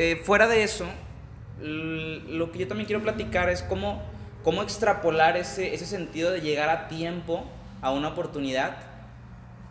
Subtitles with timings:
[0.00, 0.86] eh, fuera de eso,
[1.60, 4.02] lo que yo también quiero platicar es cómo,
[4.42, 7.44] cómo extrapolar ese, ese sentido de llegar a tiempo
[7.82, 8.78] a una oportunidad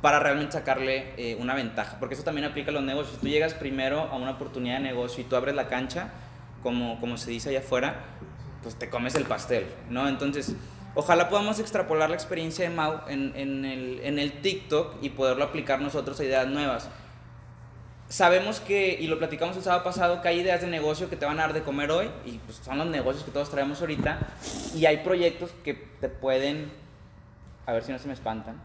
[0.04, 1.98] para realmente sacarle eh, una ventaja.
[1.98, 3.16] Porque eso también aplica a los negocios.
[3.16, 6.12] Si tú llegas primero a una oportunidad de negocio y tú abres la cancha,
[6.62, 7.96] como, como se dice allá afuera,
[8.62, 10.08] pues te comes el pastel, ¿no?
[10.08, 10.56] Entonces,
[10.94, 15.46] ojalá podamos extrapolar la experiencia de Mau en, en, el, en el TikTok y poderlo
[15.46, 16.88] aplicar nosotros a ideas nuevas.
[18.10, 21.28] Sabemos que, y lo platicamos el sábado pasado, que hay ideas de negocio que te
[21.28, 24.18] van a dar de comer hoy, y pues son los negocios que todos traemos ahorita,
[24.76, 26.72] y hay proyectos que te pueden,
[27.68, 28.60] a ver si no se me espantan,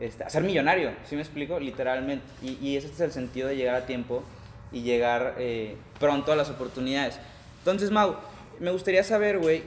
[0.00, 1.58] este, hacer millonario, ¿sí me explico?
[1.58, 2.24] Literalmente.
[2.42, 4.22] Y, y, ese es el sentido de llegar a tiempo
[4.70, 7.18] y llegar eh, pronto a las oportunidades.
[7.60, 8.16] Entonces, Mau,
[8.58, 9.62] me gustaría saber, güey,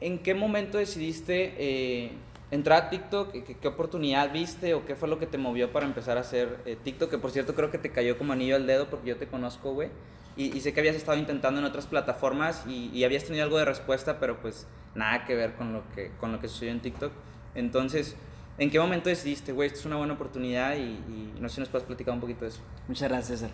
[0.00, 2.12] ¿en qué momento decidiste eh,
[2.50, 3.32] entrar a TikTok?
[3.32, 6.58] ¿Qué, ¿Qué, oportunidad viste o qué fue lo que te movió para empezar a hacer
[6.66, 7.10] eh, TikTok?
[7.10, 9.72] Que por cierto creo que te cayó como anillo al dedo porque yo te conozco,
[9.72, 9.90] güey.
[10.36, 13.58] Y, y, sé que habías estado intentando en otras plataformas y, y, habías tenido algo
[13.58, 16.80] de respuesta, pero pues nada que ver con lo que, con lo que sucedió en
[16.80, 17.12] TikTok.
[17.54, 18.14] Entonces,
[18.56, 21.60] ¿en qué momento decidiste, güey, esto es una buena oportunidad y, y, no sé si
[21.60, 22.60] nos puedes platicar un poquito de eso?
[22.86, 23.50] Muchas gracias, César.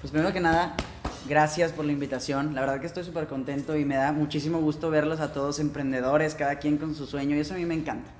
[0.00, 0.74] Pues primero que nada,
[1.28, 2.54] gracias por la invitación.
[2.54, 6.34] La verdad que estoy súper contento y me da muchísimo gusto verlos a todos emprendedores,
[6.34, 8.10] cada quien con su sueño y eso a mí me encanta.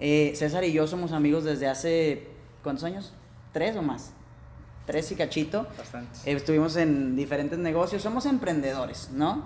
[0.00, 2.28] Eh, César y yo somos amigos desde hace,
[2.62, 3.12] ¿cuántos años?
[3.52, 4.12] ¿Tres o más?
[4.86, 5.66] Tres y cachito.
[5.76, 6.18] Bastante.
[6.24, 9.44] Eh, estuvimos en diferentes negocios, somos emprendedores, ¿no?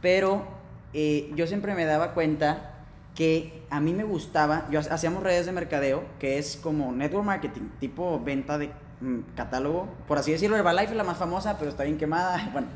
[0.00, 0.46] Pero
[0.94, 2.70] eh, yo siempre me daba cuenta
[3.14, 7.68] que a mí me gustaba, yo hacíamos redes de mercadeo, que es como network marketing,
[7.78, 8.70] tipo venta de
[9.34, 12.38] catálogo, por así decirlo, Herbalife es la más famosa, pero está bien quemada.
[12.52, 12.68] Bueno,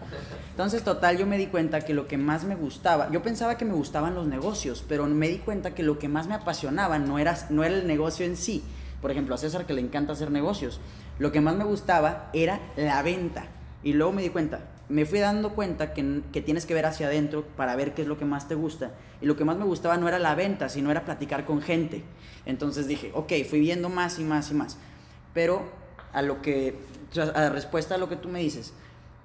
[0.50, 3.64] entonces total yo me di cuenta que lo que más me gustaba, yo pensaba que
[3.64, 7.18] me gustaban los negocios, pero me di cuenta que lo que más me apasionaba no
[7.18, 8.64] era, no era el negocio en sí.
[9.02, 10.80] Por ejemplo, a César que le encanta hacer negocios,
[11.18, 13.46] lo que más me gustaba era la venta.
[13.82, 17.06] Y luego me di cuenta, me fui dando cuenta que, que, tienes que ver hacia
[17.06, 18.92] adentro para ver qué es lo que más te gusta.
[19.20, 22.02] Y lo que más me gustaba no era la venta, sino era platicar con gente.
[22.46, 24.78] Entonces dije, ok, fui viendo más y más y más.
[25.34, 25.85] Pero
[26.16, 26.78] a lo que,
[27.16, 28.72] a la respuesta a lo que tú me dices,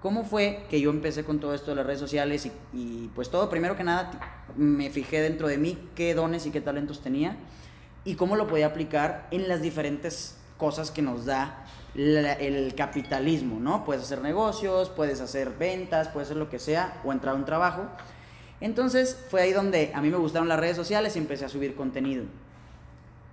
[0.01, 2.45] ¿cómo fue que yo empecé con todo esto de las redes sociales?
[2.45, 4.11] Y, y pues todo, primero que nada,
[4.57, 7.37] me fijé dentro de mí qué dones y qué talentos tenía
[8.03, 11.65] y cómo lo podía aplicar en las diferentes cosas que nos da
[11.95, 13.85] el capitalismo, ¿no?
[13.85, 17.45] Puedes hacer negocios, puedes hacer ventas, puedes hacer lo que sea o entrar a un
[17.45, 17.83] trabajo.
[18.59, 21.73] Entonces fue ahí donde a mí me gustaron las redes sociales y empecé a subir
[21.73, 22.25] contenido.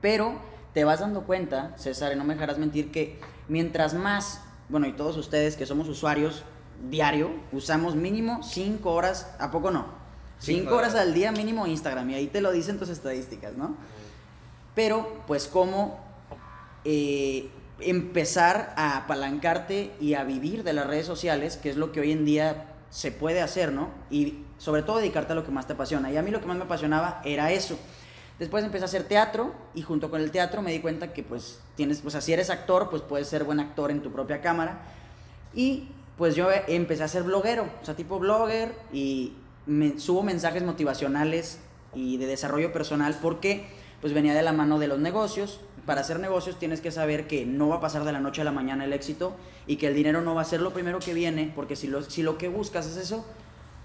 [0.00, 0.36] Pero
[0.74, 3.18] te vas dando cuenta, César, y no me dejarás mentir, que
[3.48, 6.44] mientras más, bueno, y todos ustedes que somos usuarios
[6.90, 9.86] diario, usamos mínimo 5 horas, ¿a poco no?
[10.40, 13.76] 5 horas al día mínimo Instagram, y ahí te lo dicen tus estadísticas, ¿no?
[14.74, 15.98] Pero, pues, como
[16.84, 17.50] eh,
[17.80, 22.12] empezar a apalancarte y a vivir de las redes sociales, que es lo que hoy
[22.12, 23.90] en día se puede hacer, ¿no?
[24.10, 26.10] Y sobre todo dedicarte a lo que más te apasiona.
[26.10, 27.78] Y a mí lo que más me apasionaba era eso.
[28.38, 31.60] Después empecé a hacer teatro y junto con el teatro me di cuenta que pues
[31.74, 34.80] tienes, pues si eres actor, pues puedes ser buen actor en tu propia cámara.
[35.54, 39.34] Y pues yo empecé a ser bloguero, o sea, tipo blogger y
[39.66, 41.58] me, subo mensajes motivacionales
[41.94, 43.66] y de desarrollo personal porque
[44.00, 45.60] pues venía de la mano de los negocios.
[45.84, 48.44] Para hacer negocios tienes que saber que no va a pasar de la noche a
[48.44, 49.34] la mañana el éxito
[49.66, 52.02] y que el dinero no va a ser lo primero que viene, porque si lo,
[52.02, 53.24] si lo que buscas es eso,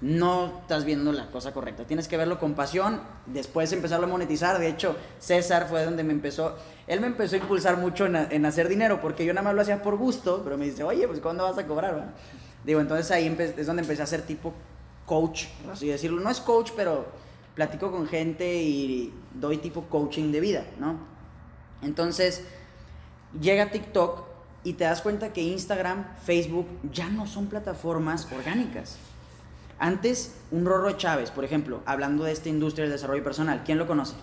[0.04, 1.86] no estás viendo la cosa correcta.
[1.86, 4.60] Tienes que verlo con pasión, después empezarlo a monetizar.
[4.60, 8.68] De hecho, César fue donde me empezó, él me empezó a impulsar mucho en, hacer
[8.68, 11.46] dinero, porque yo nada más lo hacía por gusto, pero me dice, oye, pues ¿cuándo
[11.46, 12.14] vas a cobrar?
[12.66, 14.54] Digo, entonces ahí es donde empecé a ser tipo
[15.06, 16.20] coach, así decirlo.
[16.20, 17.06] No es coach, pero
[17.56, 20.98] platico con gente y doy tipo coaching de vida, ¿no?
[21.82, 22.44] Entonces,
[23.40, 24.26] llega TikTok
[24.66, 28.98] y te das cuenta que Instagram, Facebook ya no son plataformas orgánicas.
[29.84, 33.86] Antes, un Rorro Chávez, por ejemplo, hablando de esta industria del desarrollo personal, ¿quién lo
[33.86, 34.16] conoce?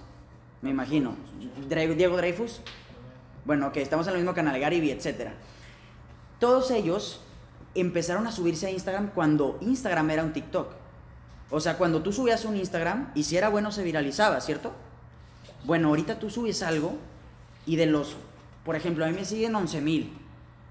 [0.62, 1.16] Me imagino.
[1.68, 2.62] Diego Dreyfus.
[3.44, 5.32] Bueno, ok, estamos en el mismo canal, Gary Vee, etc.
[6.38, 7.20] Todos ellos
[7.74, 10.72] empezaron a subirse a Instagram cuando Instagram era un TikTok.
[11.50, 14.72] O sea, cuando tú subías un Instagram y si era bueno se viralizaba, ¿cierto?
[15.66, 16.96] Bueno, ahorita tú subes algo
[17.66, 18.16] y de los,
[18.64, 20.10] por ejemplo, a mí me siguen 11 mil.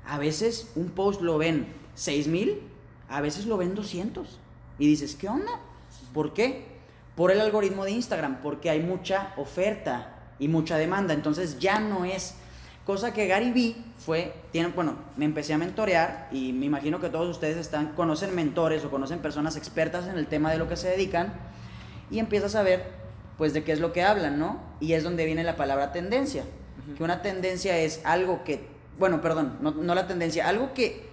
[0.08, 2.60] A veces un post lo ven 6 mil,
[3.08, 4.40] a veces lo ven 200.
[4.80, 5.60] Y dices, ¿qué onda?
[6.14, 6.66] ¿Por qué?
[7.16, 11.14] Por el algoritmo de Instagram, porque hay mucha oferta y mucha demanda.
[11.14, 12.36] Entonces ya no es
[12.86, 17.10] cosa que Gary Vee fue, tiene, bueno, me empecé a mentorear y me imagino que
[17.10, 20.76] todos ustedes están, conocen mentores o conocen personas expertas en el tema de lo que
[20.76, 21.34] se dedican
[22.10, 22.98] y empiezas a ver
[23.38, 24.60] pues de qué es lo que hablan, ¿no?
[24.80, 26.44] Y es donde viene la palabra tendencia
[26.96, 28.68] que una tendencia es algo que,
[28.98, 31.08] bueno, perdón, no, no, la tendencia, algo que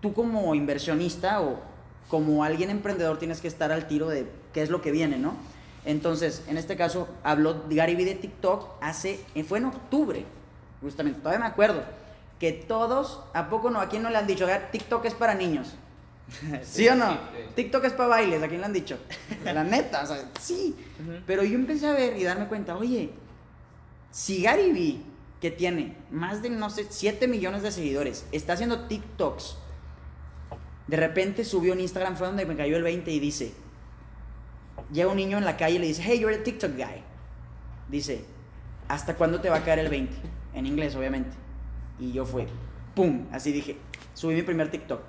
[0.00, 1.60] tú como inversionista o
[2.08, 5.34] como alguien emprendedor tienes que estar al tiro de qué es lo que viene, ¿no?
[5.84, 10.24] Entonces, en este caso, habló Gary Vee de TikTok hace, fue en octubre,
[10.80, 11.82] justamente, todavía me acuerdo,
[12.38, 13.80] que todos, ¿a poco no?
[13.80, 14.46] ¿A quién no le han dicho?
[14.72, 15.74] TikTok es para niños.
[16.62, 17.18] ¿Sí o no?
[17.54, 18.98] TikTok es para bailes, ¿a quién le han dicho?
[19.44, 20.74] La neta, o sea, sí.
[21.26, 23.10] Pero yo empecé a ver y darme cuenta, oye,
[24.10, 25.02] si Gary Vee,
[25.40, 29.58] que tiene más de, no sé, 7 millones de seguidores, está haciendo TikToks,
[30.86, 33.54] de repente subió en Instagram, fue donde me cayó el 20 y dice,
[34.92, 37.02] llega un niño en la calle y le dice, hey, you're a TikTok guy.
[37.88, 38.24] Dice,
[38.88, 40.14] ¿hasta cuándo te va a caer el 20?
[40.54, 41.30] En inglés, obviamente.
[41.98, 42.46] Y yo fue,
[42.94, 43.26] ¡pum!
[43.32, 43.76] Así dije,
[44.14, 45.00] subí mi primer TikTok.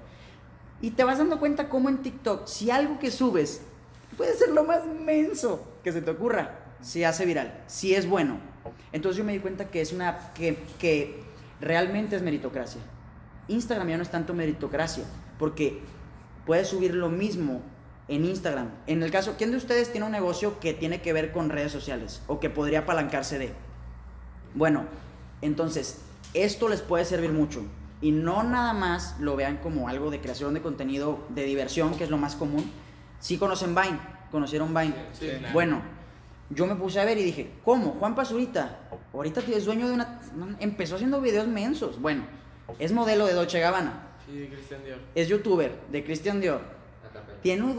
[0.82, 3.62] Y te vas dando cuenta cómo en TikTok, si algo que subes
[4.18, 8.40] puede ser lo más menso que se te ocurra, se hace viral, si es bueno.
[8.92, 11.24] Entonces yo me di cuenta que es una, que, que
[11.62, 12.82] realmente es meritocracia.
[13.48, 15.06] Instagram ya no es tanto meritocracia,
[15.38, 15.82] porque
[16.46, 17.62] puedes subir lo mismo
[18.08, 18.70] en Instagram.
[18.88, 21.72] En el caso, ¿quién de ustedes tiene un negocio que tiene que ver con redes
[21.72, 23.54] sociales o que podría apalancarse de?
[24.54, 24.86] Bueno,
[25.42, 26.02] entonces,
[26.34, 27.64] esto les puede servir mucho.
[28.02, 32.04] Y no nada más lo vean como algo de creación de contenido de diversión, que
[32.04, 32.72] es lo más común.
[33.20, 34.00] Sí conocen Vine,
[34.32, 34.96] conocieron Vine.
[35.54, 35.82] Bueno,
[36.50, 37.96] yo me puse a ver y dije, ¿cómo?
[38.00, 38.80] Juan Pazurita,
[39.14, 40.20] ahorita es dueño de una...
[40.60, 42.00] Empezó haciendo videos mensos.
[42.00, 42.24] Bueno,
[42.78, 44.10] es modelo de Dolce Gabbana.
[44.26, 45.00] Sí, Christian Dior.
[45.14, 46.76] Es youtuber de Christian Dior
[47.42, 47.76] tiene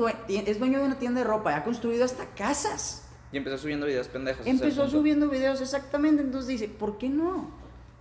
[0.46, 3.04] es dueño de una tienda de ropa, ha construido hasta casas.
[3.32, 4.46] Y empezó subiendo videos pendejos.
[4.46, 6.22] Empezó subiendo videos, exactamente.
[6.22, 7.50] Entonces dice, ¿por qué no?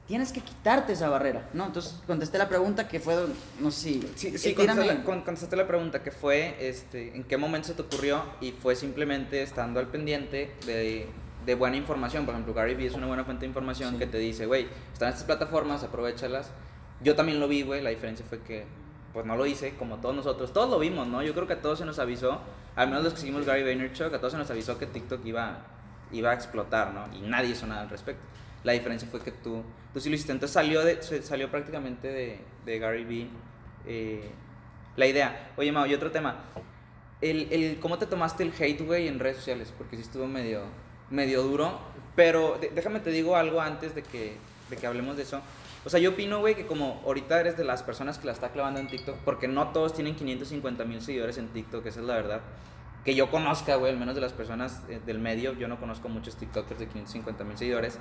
[0.07, 1.65] Tienes que quitarte esa barrera, ¿no?
[1.65, 3.15] Entonces contesté la pregunta que fue,
[3.59, 4.01] no sé si...
[4.15, 7.81] Sí, sí contesté, la, contesté, la, pregunta que fue, este, ¿en qué momento se te
[7.81, 8.24] ocurrió?
[8.39, 11.07] Y fue simplemente estando al pendiente de,
[11.44, 12.25] de buena información.
[12.25, 15.09] Por ejemplo, Gary Vee es una buena fuente de información que te dice, güey, están
[15.09, 16.51] estas plataformas, aprovechalas.
[17.01, 18.65] Yo también lo vi, güey, la diferencia fue que
[19.13, 20.51] pues no lo hice, como todos nosotros.
[20.51, 21.24] Todos lo vimos, ¿no?
[21.24, 22.42] Yo creo que a todos se nos avisó,
[22.75, 25.59] al menos los que seguimos Gary Vaynerchuk, a todos se nos avisó que TikTok iba,
[26.12, 27.07] iba a explotar, ¿no?
[27.15, 28.21] Y nadie hizo nada al respecto.
[28.65, 29.63] La diferencia fue que tú,
[29.94, 30.33] tú sí lo hiciste.
[30.33, 33.30] Entonces salió, de, salió prácticamente de, de Gary Vee
[33.86, 34.30] eh,
[34.97, 35.51] la idea.
[35.56, 36.36] Oye, Mao, y otro tema.
[37.21, 39.74] El, el, ¿Cómo te tomaste el hate, güey, en redes sociales?
[39.77, 40.63] Porque sí estuvo medio,
[41.09, 41.80] medio duro.
[42.15, 44.38] Pero déjame te digo algo antes de que,
[44.69, 45.42] de que hablemos de eso.
[45.85, 48.49] O sea, yo opino, güey, que como ahorita eres de las personas que la está
[48.49, 52.15] clavando en TikTok, porque no todos tienen 550 mil seguidores en TikTok, esa es la
[52.15, 52.41] verdad.
[53.03, 56.09] Que yo conozca, güey, al menos de las personas eh, del medio, yo no conozco
[56.09, 57.99] muchos TikTokers de 550 mil seguidores.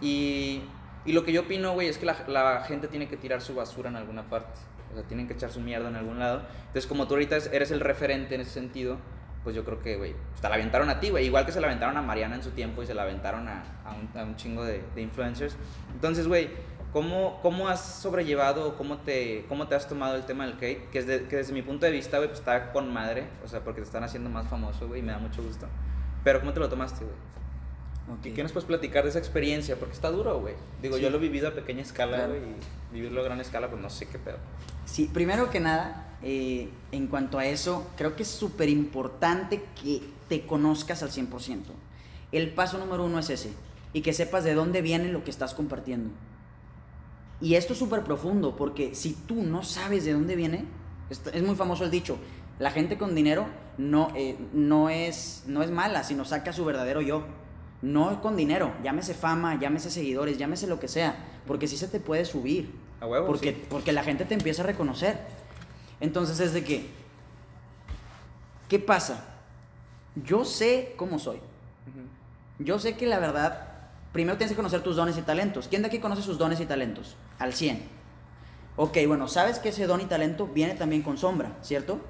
[0.00, 0.62] Y,
[1.04, 3.56] y, lo que yo opino, güey, es que la, la, gente tiene que tirar su
[3.56, 4.60] basura en alguna parte.
[4.92, 6.42] O sea, tienen que echar su mierda en algún lado.
[6.58, 8.98] Entonces, como tú ahorita eres el referente en ese sentido,
[9.42, 11.26] pues yo creo que, güey, pues te la aventaron a ti, güey.
[11.26, 13.64] Igual que se la aventaron a Mariana en su tiempo y se la aventaron a,
[13.84, 15.56] a, un, a un, chingo de, de influencers.
[15.92, 16.50] Entonces, güey,
[16.96, 20.88] ¿Cómo, ¿Cómo has sobrellevado o cómo te, cómo te has tomado el tema del hate?
[20.88, 23.62] Que, es que desde mi punto de vista, güey, pues está con madre, o sea,
[23.62, 25.66] porque te están haciendo más famoso, güey, y me da mucho gusto.
[26.24, 28.18] Pero ¿cómo te lo tomaste, güey?
[28.18, 28.32] Okay.
[28.32, 29.76] ¿Qué nos puedes platicar de esa experiencia?
[29.76, 30.54] Porque está duro, güey.
[30.80, 33.82] Digo, yo lo he vivido a pequeña escala, güey, y vivirlo a gran escala, pues
[33.82, 34.38] no sé qué pedo.
[34.86, 40.00] Sí, primero que nada, eh, en cuanto a eso, creo que es súper importante que
[40.30, 41.60] te conozcas al 100%.
[42.32, 43.52] El paso número uno es ese,
[43.92, 46.08] y que sepas de dónde viene lo que estás compartiendo.
[47.40, 50.64] Y esto es súper profundo, porque si tú no sabes de dónde viene,
[51.10, 52.18] es muy famoso el dicho,
[52.58, 53.46] la gente con dinero
[53.78, 57.24] no, eh, no, es, no es mala, sino saca su verdadero yo.
[57.82, 61.14] No con dinero, llámese fama, llámese seguidores, llámese lo que sea,
[61.46, 62.72] porque sí se te puede subir.
[63.00, 65.18] A huevo, porque, porque la gente te empieza a reconocer.
[66.00, 66.86] Entonces es de que,
[68.68, 69.24] ¿qué pasa?
[70.24, 71.38] Yo sé cómo soy.
[72.58, 73.75] Yo sé que la verdad
[74.16, 75.68] primero tienes que conocer tus dones y talentos.
[75.68, 77.16] ¿Quién de aquí conoce sus dones y talentos?
[77.38, 77.82] Al 100.
[78.76, 82.00] Ok, bueno, sabes que ese don y talento viene también con sombra, ¿cierto?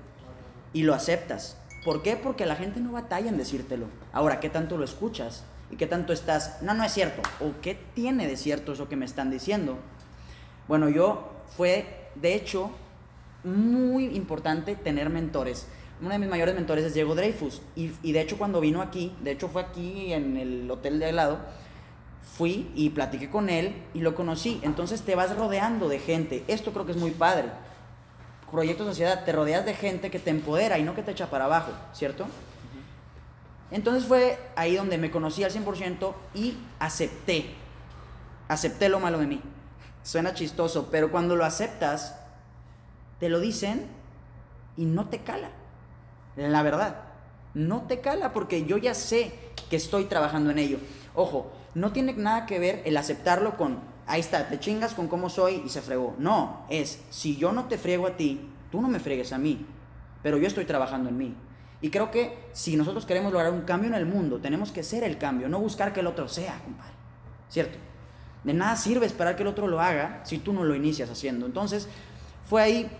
[0.72, 1.56] Y lo aceptas.
[1.84, 2.14] ¿Por qué?
[2.14, 3.86] Porque la gente no batalla en decírtelo.
[4.12, 5.42] Ahora, ¿qué tanto lo escuchas?
[5.72, 6.62] ¿Y qué tanto estás?
[6.62, 7.22] No, no es cierto.
[7.40, 9.76] ¿O qué tiene de cierto eso que me están diciendo?
[10.68, 12.70] Bueno, yo fue, de hecho,
[13.42, 15.66] muy importante tener mentores.
[16.00, 17.62] Uno de mis mayores mentores es Diego Dreyfus.
[17.74, 21.06] Y, y de hecho, cuando vino aquí, de hecho fue aquí en el hotel de
[21.06, 21.65] al lado,
[22.34, 24.60] fui y platiqué con él y lo conocí.
[24.62, 26.44] Entonces te vas rodeando de gente.
[26.48, 27.48] Esto creo que es muy padre.
[28.50, 31.46] Proyecto Sociedad, te rodeas de gente que te empodera y no que te echa para
[31.46, 32.26] abajo, ¿cierto?
[33.70, 37.54] Entonces fue ahí donde me conocí al 100% y acepté.
[38.48, 39.40] Acepté lo malo de mí.
[40.02, 42.16] Suena chistoso, pero cuando lo aceptas,
[43.18, 43.88] te lo dicen
[44.76, 45.50] y no te cala.
[46.36, 46.96] La verdad,
[47.54, 49.32] no te cala porque yo ya sé
[49.68, 50.78] que estoy trabajando en ello.
[51.14, 55.28] Ojo, no tiene nada que ver el aceptarlo con ahí está, te chingas con cómo
[55.28, 56.14] soy y se fregó.
[56.18, 59.66] No, es, si yo no te friego a ti, tú no me fregues a mí,
[60.22, 61.34] pero yo estoy trabajando en mí.
[61.82, 65.04] Y creo que si nosotros queremos lograr un cambio en el mundo, tenemos que ser
[65.04, 66.94] el cambio, no buscar que el otro sea, compadre.
[67.48, 67.78] ¿Cierto?
[68.44, 71.46] De nada sirve esperar que el otro lo haga si tú no lo inicias haciendo.
[71.46, 71.88] Entonces,
[72.48, 72.90] fue ahí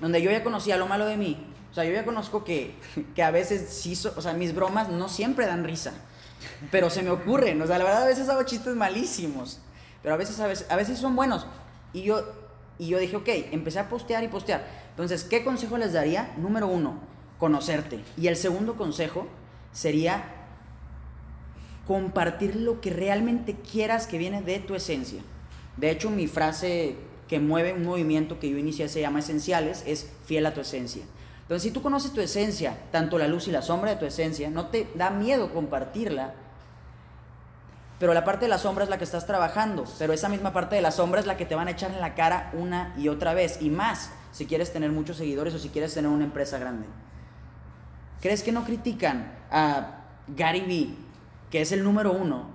[0.00, 1.46] donde yo ya conocía lo malo de mí.
[1.70, 2.76] O sea, yo ya conozco que,
[3.14, 5.92] que a veces sí, o sea, mis bromas no siempre dan risa,
[6.70, 7.60] pero se me ocurren.
[7.60, 9.60] O sea, la verdad a veces hago chistes malísimos,
[10.02, 11.46] pero a veces, a veces, a veces son buenos.
[11.92, 12.24] Y yo,
[12.78, 14.66] y yo dije, ok, empecé a postear y postear.
[14.90, 16.34] Entonces, ¿qué consejo les daría?
[16.36, 17.00] Número uno,
[17.38, 18.00] conocerte.
[18.16, 19.26] Y el segundo consejo
[19.72, 20.24] sería
[21.86, 25.20] compartir lo que realmente quieras que viene de tu esencia.
[25.76, 26.96] De hecho, mi frase
[27.28, 31.04] que mueve un movimiento que yo inicié se llama Esenciales, es fiel a tu esencia.
[31.44, 34.48] Entonces, si tú conoces tu esencia, tanto la luz y la sombra de tu esencia,
[34.48, 36.32] no te da miedo compartirla,
[37.98, 40.74] pero la parte de la sombra es la que estás trabajando, pero esa misma parte
[40.74, 43.08] de la sombra es la que te van a echar en la cara una y
[43.08, 46.58] otra vez, y más si quieres tener muchos seguidores o si quieres tener una empresa
[46.58, 46.86] grande.
[48.22, 50.96] ¿Crees que no critican a Gary Vee,
[51.50, 52.46] que es el número uno?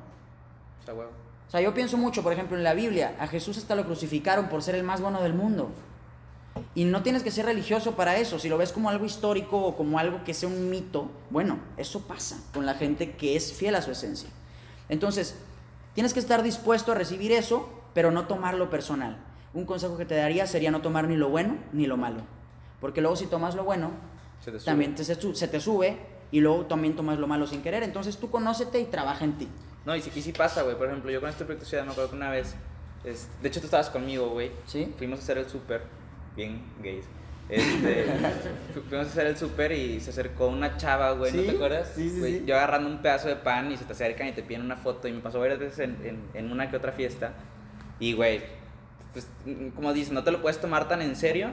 [1.48, 4.50] O sea, yo pienso mucho, por ejemplo, en la Biblia, a Jesús hasta lo crucificaron
[4.50, 5.72] por ser el más bueno del mundo.
[6.76, 8.40] Y no tienes que ser religioso para eso.
[8.40, 12.02] Si lo ves como algo histórico o como algo que sea un mito, bueno, eso
[12.02, 14.30] pasa con la gente que es fiel a su esencia.
[14.90, 15.36] Entonces,
[15.94, 19.18] tienes que estar dispuesto a recibir eso, pero no tomarlo personal.
[19.54, 22.22] Un consejo que te daría sería no tomar ni lo bueno ni lo malo.
[22.80, 23.92] Porque luego si tomas lo bueno,
[24.66, 25.98] también te, se, te sube
[26.32, 27.84] y luego también tomas lo malo sin querer.
[27.84, 29.48] Entonces tú conócete y trabaja en ti.
[29.86, 30.78] No, y sí, pasa, güey.
[30.78, 32.56] Por ejemplo, yo con este proyecto ciudad me acuerdo que una vez,
[33.04, 34.52] de hecho tú estabas conmigo, güey.
[34.66, 34.94] Sí.
[34.98, 35.84] Fuimos a hacer el súper,
[36.36, 37.06] bien gays.
[37.50, 38.06] Este,
[38.90, 41.92] fuimos a hacer el súper y se acercó una chava, güey, ¿no te acuerdas?
[41.96, 44.44] Sí, sí, sí, Yo agarrando un pedazo de pan y se te acercan y te
[44.44, 47.34] piden una foto y me pasó varias veces en, en, en una que otra fiesta.
[48.00, 48.42] Y, güey,
[49.14, 49.28] pues,
[49.76, 51.50] como dices, no te lo puedes tomar tan en serio,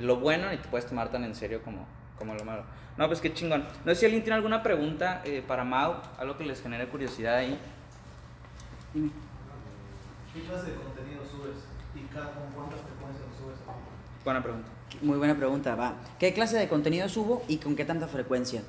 [0.00, 1.86] lo bueno, ni te puedes tomar tan en serio como,
[2.18, 2.64] como lo malo.
[2.96, 3.64] No, pues qué chingón.
[3.84, 7.36] No sé si alguien tiene alguna pregunta eh, para Mau, algo que les genere curiosidad
[7.36, 7.58] ahí.
[8.92, 11.66] ¿Qué clase de contenido subes?
[11.94, 13.58] ¿Y con cuántas frecuencias lo subes?
[14.24, 14.68] Buena pregunta.
[15.02, 15.96] Muy buena pregunta, va.
[16.18, 18.62] ¿Qué clase de contenido subo y con qué tanta frecuencia?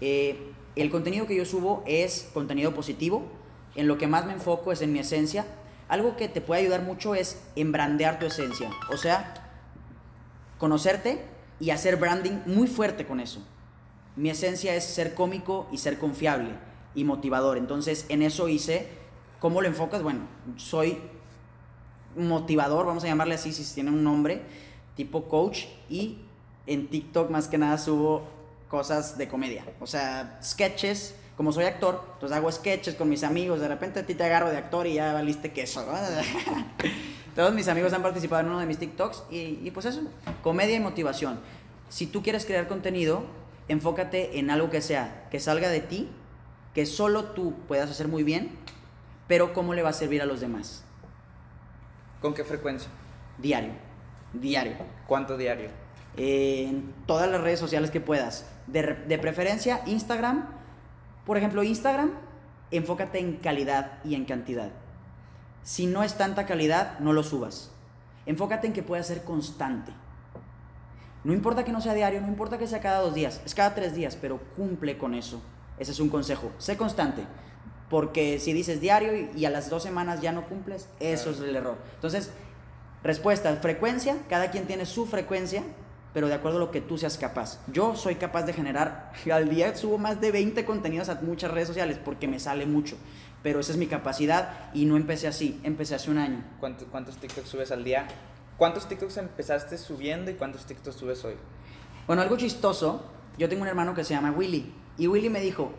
[0.00, 3.24] Eh, el contenido que yo subo es contenido positivo.
[3.74, 5.44] En lo que más me enfoco es en mi esencia.
[5.88, 8.70] Algo que te puede ayudar mucho es embrandear tu esencia.
[8.92, 9.34] O sea,
[10.58, 11.24] conocerte
[11.58, 13.42] y hacer branding muy fuerte con eso.
[14.14, 16.50] Mi esencia es ser cómico y ser confiable
[16.94, 17.58] y motivador.
[17.58, 18.86] Entonces, en eso hice,
[19.40, 20.02] ¿cómo lo enfocas?
[20.02, 20.20] Bueno,
[20.56, 20.98] soy
[22.16, 24.42] motivador, vamos a llamarle así si tiene un nombre,
[24.96, 26.18] tipo coach y
[26.66, 28.22] en TikTok más que nada subo
[28.68, 33.60] cosas de comedia, o sea, sketches, como soy actor, entonces hago sketches con mis amigos,
[33.60, 35.84] de repente a ti te agarro de actor y ya valiste queso.
[37.34, 40.02] Todos mis amigos han participado en uno de mis TikToks y, y pues eso,
[40.42, 41.40] comedia y motivación.
[41.88, 43.24] Si tú quieres crear contenido,
[43.68, 46.08] enfócate en algo que sea, que salga de ti,
[46.74, 48.52] que solo tú puedas hacer muy bien,
[49.28, 50.84] pero cómo le va a servir a los demás.
[52.20, 52.90] ¿Con qué frecuencia?
[53.38, 53.72] Diario,
[54.32, 54.74] diario.
[55.06, 55.82] ¿Cuánto diario?
[56.16, 58.46] en todas las redes sociales que puedas.
[58.66, 60.46] De, de preferencia, Instagram.
[61.24, 62.12] Por ejemplo, Instagram,
[62.70, 64.70] enfócate en calidad y en cantidad.
[65.62, 67.70] Si no es tanta calidad, no lo subas.
[68.26, 69.92] Enfócate en que pueda ser constante.
[71.24, 73.74] No importa que no sea diario, no importa que sea cada dos días, es cada
[73.74, 75.40] tres días, pero cumple con eso.
[75.78, 76.50] Ese es un consejo.
[76.58, 77.24] Sé constante.
[77.88, 81.54] Porque si dices diario y a las dos semanas ya no cumples, eso es el
[81.54, 81.76] error.
[81.94, 82.32] Entonces,
[83.02, 85.62] respuesta, frecuencia, cada quien tiene su frecuencia,
[86.14, 87.60] pero de acuerdo a lo que tú seas capaz.
[87.72, 91.68] Yo soy capaz de generar, al día subo más de 20 contenidos a muchas redes
[91.68, 92.96] sociales porque me sale mucho
[93.42, 96.44] pero esa es mi capacidad y no empecé así, empecé hace un año.
[96.60, 98.06] ¿Cuántos, cuántos TikToks subes al día?
[98.56, 101.34] ¿Cuántos TikToks empezaste subiendo y cuántos TikToks subes hoy?
[102.06, 103.04] Bueno, algo chistoso,
[103.38, 105.72] yo tengo un hermano que se llama Willy y Willy me dijo,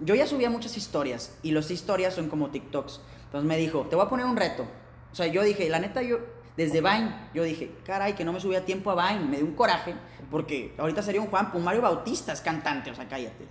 [0.00, 3.00] yo ya subía muchas historias y las historias son como TikToks.
[3.26, 4.66] Entonces me dijo, te voy a poner un reto.
[5.12, 6.20] O sea, yo dije, la neta, yo
[6.60, 9.54] desde Vine, yo dije, caray, que no me subía tiempo a Vine, me dio un
[9.54, 9.94] coraje,
[10.30, 13.46] porque ahorita sería un Juan, pues Mario Bautista es cantante, o sea, cállate.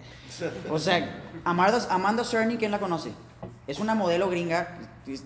[0.70, 3.12] O sea, Amanda, Amanda Cerny, ¿quién la conoce?
[3.66, 4.78] Es una modelo gringa,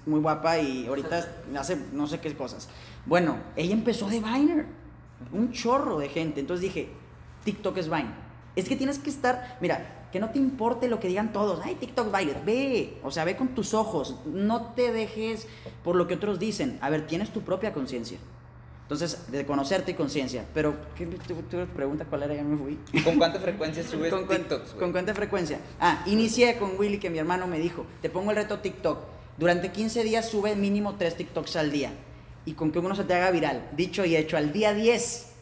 [0.05, 1.27] muy guapa y ahorita
[1.59, 2.69] hace no sé qué cosas.
[3.05, 4.65] Bueno, ella empezó de Viner,
[5.33, 6.39] un chorro de gente.
[6.39, 6.89] Entonces dije,
[7.43, 8.13] TikTok es Vine.
[8.55, 11.59] Es que tienes que estar, mira, que no te importe lo que digan todos.
[11.63, 14.17] Ay, TikTok Viner, ve, o sea, ve con tus ojos.
[14.27, 15.47] No te dejes
[15.83, 16.77] por lo que otros dicen.
[16.81, 18.19] A ver, tienes tu propia conciencia.
[18.83, 20.45] Entonces, de conocerte y conciencia.
[20.53, 21.35] Pero, ¿qué tu,
[21.73, 22.35] pregunta cuál era?
[22.35, 22.77] Ya me fui.
[23.01, 24.73] ¿Con cuánta frecuencia subes ¿Con TikToks?
[24.73, 25.59] ¿Con cuánta frecuencia?
[25.79, 28.99] Ah, inicié con Willy, que mi hermano me dijo, te pongo el reto TikTok.
[29.39, 31.91] Durante 15 días sube mínimo 3 TikToks al día.
[32.45, 33.67] Y con que uno se te haga viral.
[33.75, 35.32] Dicho y hecho, al día 10 Uno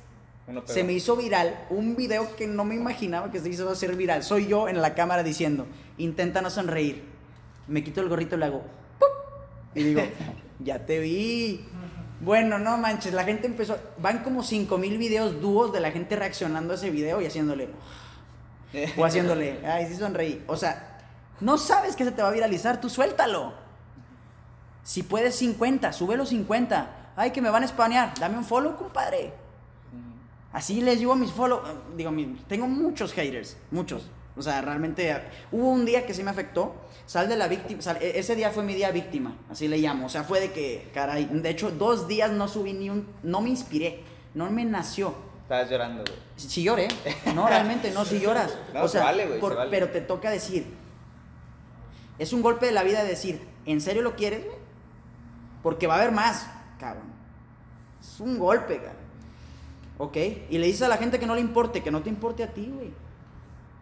[0.66, 4.24] se me hizo viral un video que no me imaginaba que se hizo hacer viral.
[4.24, 5.68] Soy yo en la cámara diciendo,
[5.98, 7.04] intenta no sonreír.
[7.68, 8.64] Me quito el gorrito y le hago,
[9.00, 9.10] ¡pup!
[9.76, 10.02] Y digo,
[10.60, 11.66] ya te vi.
[12.20, 16.74] Bueno, no manches, la gente empezó, van como 5000 videos dúos de la gente reaccionando
[16.74, 17.70] a ese video y haciéndole,
[18.98, 20.44] o haciéndole, ay, sí sonreí.
[20.48, 21.00] O sea,
[21.40, 23.54] no sabes que se te va a viralizar, tú suéltalo.
[24.84, 27.14] Si puedes 50, sube los 50.
[27.16, 29.34] Ay, que me van a spanear, dame un follow, compadre.
[30.54, 31.62] Así les digo a mis follow,
[31.96, 32.12] digo,
[32.48, 34.10] tengo muchos haters, muchos.
[34.36, 35.14] O sea, realmente
[35.52, 36.76] hubo un día que sí me afectó.
[37.06, 40.06] Sal de la víctima, sal- e- ese día fue mi día víctima, así le llamo.
[40.06, 43.42] O sea, fue de que, caray, de hecho, dos días no subí ni un, no
[43.42, 44.04] me inspiré,
[44.34, 45.14] no me nació.
[45.44, 46.18] Estabas llorando, güey.
[46.38, 46.88] Si lloré,
[47.36, 48.58] no, realmente no, si lloras.
[48.74, 49.72] No, o se sea, vale, güey, por- se vale.
[49.72, 50.66] pero te toca decir,
[52.18, 54.58] es un golpe de la vida decir, ¿en serio lo quieres, güey?
[55.64, 56.48] Porque va a haber más,
[56.80, 57.12] cabrón.
[58.00, 59.01] Es un golpe, cabrón.
[60.02, 60.18] ¿Ok?
[60.50, 62.48] Y le dices a la gente que no le importe, que no te importe a
[62.52, 62.92] ti, güey.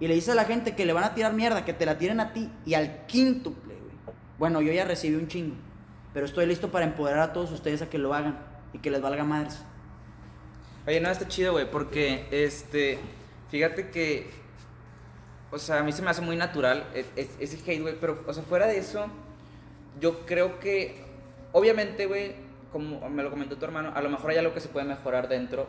[0.02, 1.98] Y le dices a la gente que le van a tirar mierda, que te la
[1.98, 4.18] tiren a ti y al quíntuple, güey.
[4.38, 5.56] Bueno, yo ya recibí un chingo.
[6.14, 8.38] Pero estoy listo para empoderar a todos ustedes a que lo hagan
[8.74, 9.64] y que les valga madres.
[10.86, 13.00] Oye, no, está chido, güey, porque, este,
[13.50, 14.30] fíjate que,
[15.52, 18.26] o sea, a mí se me hace muy natural e- e- ese hate, güey, pero,
[18.28, 19.06] o sea, fuera de eso,
[20.02, 21.02] yo creo que,
[21.54, 22.34] obviamente, güey,
[22.74, 25.30] como me lo comentó tu hermano, a lo mejor hay algo que se puede mejorar
[25.30, 25.68] dentro,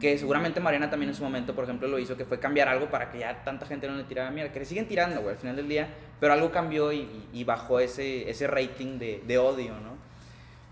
[0.00, 2.90] que seguramente Mariana también en su momento, por ejemplo, lo hizo, que fue cambiar algo
[2.90, 5.38] para que ya tanta gente no le tirara mierda, que le siguen tirando, güey, al
[5.40, 5.88] final del día,
[6.18, 9.98] pero algo cambió y, y- bajó ese, ese rating de, de odio, ¿no?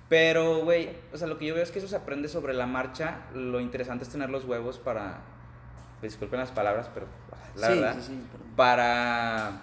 [0.08, 2.64] Pero, güey, o sea, lo que yo veo es que eso se aprende sobre la
[2.66, 3.26] marcha.
[3.34, 5.18] Lo interesante es tener los huevos para.
[6.00, 7.06] Disculpen las palabras, pero
[7.56, 7.94] la sí, verdad.
[7.96, 8.22] sí, sí.
[8.56, 9.60] Para.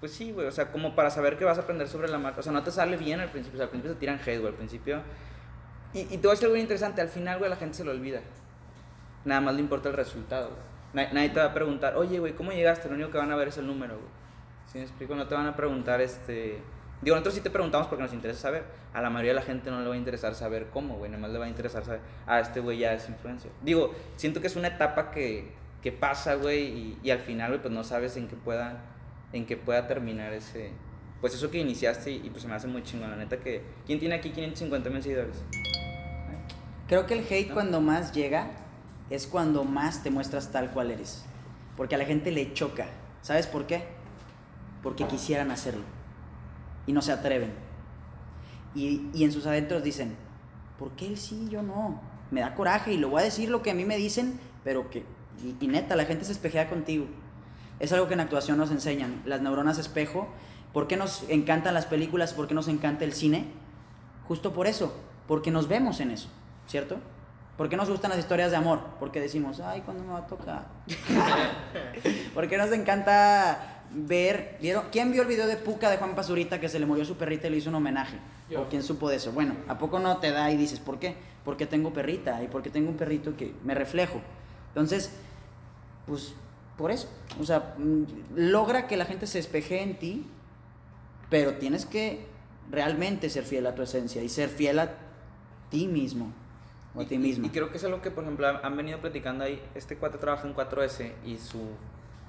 [0.00, 2.40] Pues sí, güey, o sea, como para saber que vas a aprender sobre la marcha.
[2.40, 4.38] O sea, no te sale bien al principio, o sea, al principio te tiran hate,
[4.38, 5.00] güey, al principio.
[5.94, 7.84] Y, y te voy a decir algo bien interesante, al final, güey, la gente se
[7.84, 8.20] lo olvida.
[9.24, 11.06] Nada más le importa el resultado, güey.
[11.12, 12.88] Nadie te va a preguntar, oye, güey, ¿cómo llegaste?
[12.88, 14.08] Lo único que van a ver es el número, güey.
[14.66, 15.14] ¿Sí me explico?
[15.14, 16.58] No te van a preguntar, este...
[17.00, 18.64] Digo, nosotros sí te preguntamos porque nos interesa saber.
[18.92, 21.10] A la mayoría de la gente no le va a interesar saber cómo, güey.
[21.10, 23.50] Nada más le va a interesar saber, ah, este güey ya es influencer.
[23.62, 27.60] Digo, siento que es una etapa que, que pasa, güey, y, y al final, güey,
[27.60, 28.82] pues no sabes en qué pueda,
[29.32, 30.70] en qué pueda terminar ese...
[31.20, 33.62] Pues eso que iniciaste y, y, pues se me hace muy chingón, la neta que...
[33.86, 35.42] ¿Quién tiene aquí 550 mil seguidores?
[36.86, 37.54] Creo que el hate ¿No?
[37.54, 38.50] cuando más llega
[39.12, 41.24] es cuando más te muestras tal cual eres.
[41.76, 42.86] Porque a la gente le choca.
[43.20, 43.84] ¿Sabes por qué?
[44.82, 45.82] Porque quisieran hacerlo.
[46.86, 47.52] Y no se atreven.
[48.74, 50.16] Y, y en sus adentros dicen,
[50.78, 52.00] ¿por qué él sí y yo no?
[52.30, 54.88] Me da coraje y le voy a decir lo que a mí me dicen, pero
[54.88, 55.04] que...
[55.44, 57.04] Y, y neta, la gente se espejea contigo.
[57.80, 59.22] Es algo que en actuación nos enseñan.
[59.26, 60.28] Las neuronas espejo.
[60.72, 62.32] ¿Por qué nos encantan las películas?
[62.32, 63.44] ¿Por qué nos encanta el cine?
[64.26, 64.96] Justo por eso.
[65.28, 66.30] Porque nos vemos en eso.
[66.66, 66.96] ¿Cierto?
[67.62, 68.80] ¿Por qué nos gustan las historias de amor?
[68.98, 70.66] Porque decimos, ay, ¿cuándo me va a tocar?
[72.34, 74.58] ¿Por qué nos encanta ver...
[74.60, 74.86] ¿vieron?
[74.90, 77.46] ¿Quién vio el video de Puka de Juan Pazurita que se le murió su perrita
[77.46, 78.18] y le hizo un homenaje?
[78.50, 78.62] Yo.
[78.62, 79.30] ¿O quién supo de eso?
[79.30, 81.14] Bueno, ¿a poco no te da y dices, ¿por qué?
[81.44, 84.20] Porque tengo perrita y porque tengo un perrito que me reflejo.
[84.70, 85.12] Entonces,
[86.08, 86.34] pues
[86.76, 87.08] por eso.
[87.40, 90.26] O sea, mm, logra que la gente se espeje en ti,
[91.30, 92.26] pero tienes que
[92.72, 94.90] realmente ser fiel a tu esencia y ser fiel a
[95.70, 96.32] ti mismo
[96.94, 97.46] o a Y- ti y- mismo.
[97.46, 99.62] Y, creo que es algo que, por ejemplo, han- venido platicando ahí.
[99.74, 101.68] Este cuate trabaja en 4S y su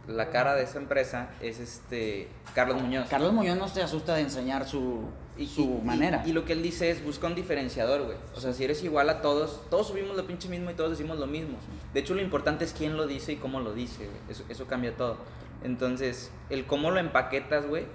[0.05, 3.07] la cara de esa empresa es este Carlos Muñoz.
[3.09, 5.03] Carlos Muñoz no se asusta de enseñar su,
[5.37, 6.23] Y- su y- y- manera.
[6.25, 8.17] Y, lo que él dice es busca un diferenciador, güey.
[8.35, 11.19] O sea, si eres igual a todos, todos subimos lo pinche mismo y todos decimos
[11.19, 11.57] lo mismo.
[11.93, 14.17] De hecho, lo importante es quién lo dice y cómo lo dice, güey.
[14.29, 15.17] Eso, eso cambia todo.
[15.63, 17.85] Entonces, el cómo lo empaquetas, güey,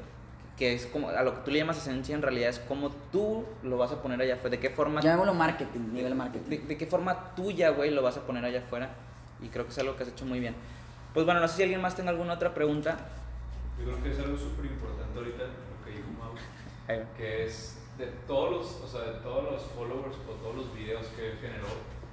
[0.59, 3.45] que es como a lo que tú le llamas esencia, en realidad es cómo tú
[3.63, 4.57] lo vas a poner allá afuera.
[4.57, 6.51] De qué forma Llamémoslo marketing, nivel marketing.
[6.51, 8.91] de, de qué forma tuya, güey, lo vas a poner allá afuera.
[9.41, 10.55] Y creo que es algo que has hecho muy bien.
[11.15, 12.99] Pues bueno, no sé si alguien más tenga alguna otra pregunta.
[13.79, 16.35] Yo creo que es algo súper importante ahorita, lo que dijo Mau,
[17.17, 21.07] que es de todos los, o sea, de todos los followers o todos los videos
[21.09, 21.67] que él generó,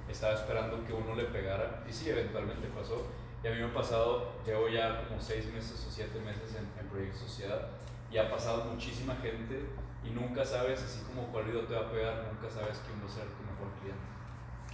[0.08, 3.06] estaba esperando que uno le pegara, y sí, eventualmente pasó.
[3.42, 6.66] Y a mí me ha pasado, llevo ya como seis meses o siete meses en,
[6.80, 7.68] en Proyecto Sociedad,
[8.10, 9.66] y ha pasado muchísima gente,
[10.04, 13.06] y nunca sabes, así como cuál video te va a pegar, nunca sabes quién va
[13.06, 14.06] a ser tu mejor cliente.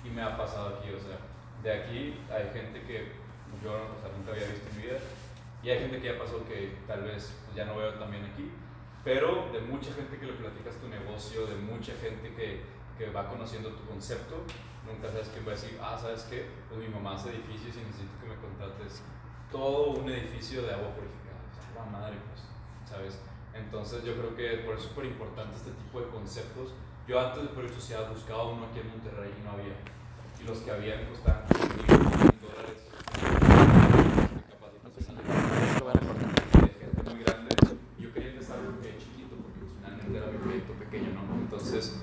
[0.05, 1.16] Y me ha pasado aquí, o sea,
[1.62, 3.12] de aquí hay gente que
[3.62, 3.73] yo
[4.16, 4.99] nunca había visto en mi vida,
[5.62, 8.51] y hay gente que ya pasó que tal vez ya no veo también aquí,
[9.05, 12.62] pero de mucha gente que le platicas tu negocio, de mucha gente que,
[12.99, 14.42] que va conociendo tu concepto,
[14.87, 16.47] nunca sabes quién va a decir, ah, ¿sabes qué?
[16.68, 19.03] Pues mi mamá hace edificios y necesito que me contrates
[19.51, 21.38] todo un edificio de agua purificada.
[21.51, 22.52] O sea, la madre, pues,
[22.92, 23.18] ¿sabes?
[23.55, 26.74] Entonces yo creo que por eso es súper importante este tipo de conceptos.
[27.09, 29.76] Yo antes de Proyecto Sociedad buscaba uno aquí en Monterrey y no había.
[30.40, 32.81] Y los que habían costaban mil dólares.
[36.52, 37.57] de gente muy grande.
[37.98, 41.35] Yo quería empezar algo que chiquito porque pues, finalmente era mi proyecto pequeño, ¿no?
[41.40, 41.96] Entonces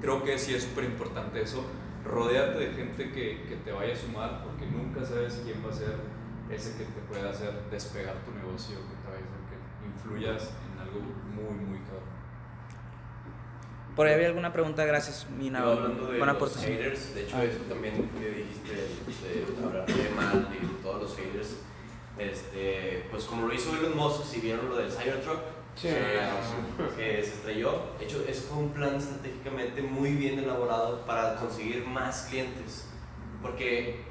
[0.00, 1.64] creo que sí es súper importante eso.
[2.04, 5.72] Rodearte de gente que, que te vaya a sumar porque nunca sabes quién va a
[5.72, 5.94] ser
[6.50, 10.50] ese que te pueda hacer despegar tu negocio, que te vaya a hacer que influyas
[10.72, 12.12] en algo muy, muy cabrón.
[13.96, 15.60] Por ahí había alguna pregunta, gracias, Mina.
[15.60, 17.44] Yo hablando de Buena los haters, de hecho Ah.
[17.44, 21.56] eso también que dijiste de hablar de mal y de todos los haters,
[22.18, 25.40] este, pues como lo hizo Elon Musk, si vieron lo del Cybertruck,
[25.74, 25.88] Sí.
[25.88, 31.86] que se estrelló, de hecho eso fue un plan estratégicamente muy bien elaborado para conseguir
[31.86, 32.88] más clientes,
[33.40, 34.04] porque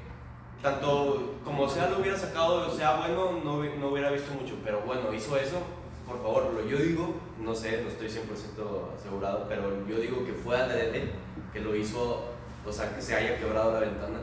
[0.62, 5.12] tanto como sea lo hubiera sacado, sea bueno, no, no hubiera visto mucho, pero bueno,
[5.12, 5.58] hizo eso,
[6.06, 10.32] por favor, lo yo digo, no sé, no estoy 100% asegurado, pero yo digo que
[10.32, 11.10] fue adrede,
[11.52, 12.24] que lo hizo,
[12.64, 14.20] o sea, que se haya quebrado la ventana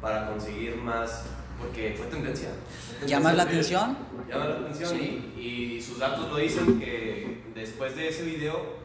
[0.00, 1.24] para conseguir más,
[1.58, 2.50] porque fue tendencia.
[2.90, 3.96] Tendencia ¿Llamas la atención?
[4.28, 5.32] Llama la atención Sí.
[5.36, 5.40] y,
[5.76, 8.82] y sus datos lo dicen que después de ese video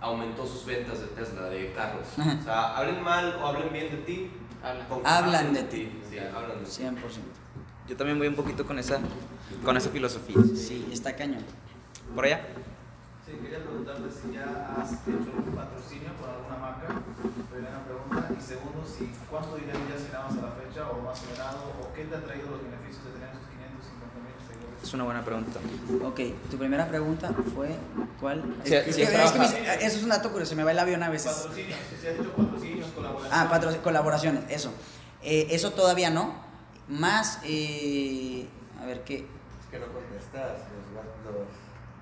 [0.00, 2.06] aumentó sus ventas de Tesla, de carros.
[2.16, 4.30] O sea, hablen mal o hablen bien de ti.
[4.62, 6.00] Hablan de ti.
[6.08, 6.82] Sí, hablan de ti.
[6.82, 6.96] 100%.
[7.88, 9.00] Yo también voy un poquito con esa,
[9.64, 10.36] con esa filosofía.
[10.54, 11.42] Sí, está cañón.
[12.14, 12.46] ¿Por allá?
[13.26, 16.86] Sí, quería preguntarte si ya has hecho un patrocinio con alguna marca.
[17.50, 18.30] Primera pregunta.
[18.30, 21.92] Y segundo, si cuánto dinero ya has ganado hasta la fecha o más ganado o
[21.94, 24.69] qué te ha traído los beneficios de tener esos 550 mil seguidores.
[24.82, 25.60] Es una buena pregunta.
[26.04, 27.68] Ok, tu primera pregunta fue
[28.18, 28.42] ¿cuál?
[28.64, 30.72] Sí, es, sí, es que- es que eso es un dato curioso, se me va
[30.72, 31.30] el avión a veces.
[31.32, 33.38] Patrocinios, si has hecho patrocinios, colaboraciones.
[33.38, 34.72] Ah, patro- colaboraciones, eso.
[35.22, 36.34] Eh, eso todavía no.
[36.88, 38.48] Más, eh,
[38.82, 39.16] a ver qué.
[39.18, 41.46] Es que no contestas, los gatos.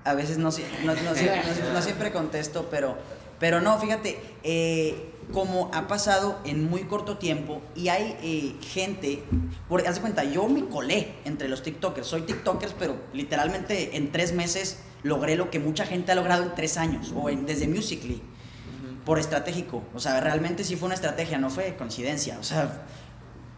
[0.05, 0.49] A veces no,
[0.85, 2.97] no- no siempre contesto, pero,
[3.39, 9.23] pero no, fíjate, eh, como ha pasado en muy corto tiempo y hay eh, gente,
[9.67, 14.11] por, haz de cuenta, yo me colé entre los TikTokers, soy TikTokers, pero literalmente en
[14.11, 17.67] tres meses logré lo que mucha gente ha logrado en tres años, o en- desde
[17.67, 18.21] Musically,
[19.05, 22.85] por estratégico, o sea, realmente sí fue una estrategia, no fue coincidencia, o sea,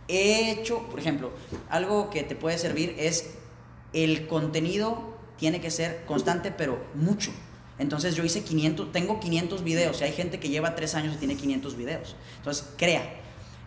[0.07, 1.31] he hecho, por ejemplo,
[1.69, 3.31] algo que te puede servir es
[3.93, 7.31] el contenido tiene que ser constante, pero mucho.
[7.81, 11.17] Entonces yo hice 500, tengo 500 videos y hay gente que lleva 3 años y
[11.17, 12.15] tiene 500 videos.
[12.37, 13.01] Entonces, crea.